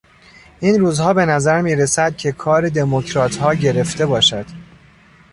این 0.59 0.79
روزها 0.79 1.13
به 1.13 1.25
نظر 1.25 1.61
میرسد 1.61 2.17
که 2.17 2.31
کار 2.31 2.69
دمکراتها 2.69 3.53
گرفته 3.53 4.05
باشد. 4.05 4.45